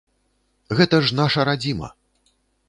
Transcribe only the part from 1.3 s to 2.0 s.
радзіма.